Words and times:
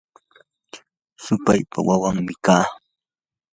supaypa 1.23 1.79
wawanmi 1.87 2.33
kaa. 2.45 2.65